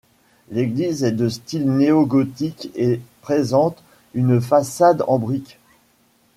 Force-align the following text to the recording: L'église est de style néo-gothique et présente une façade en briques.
L'église 0.49 1.03
est 1.03 1.11
de 1.11 1.29
style 1.29 1.69
néo-gothique 1.71 2.71
et 2.73 2.99
présente 3.21 3.83
une 4.15 4.41
façade 4.41 5.03
en 5.07 5.19
briques. 5.19 5.59